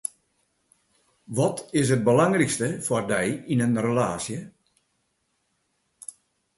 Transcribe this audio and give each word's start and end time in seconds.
Wat 1.37 1.57
is 1.81 1.87
it 1.95 2.05
belangrykste 2.09 2.67
foar 2.85 3.03
dy 3.11 3.25
yn 3.53 3.63
in 3.65 3.79
relaasje? 3.87 4.39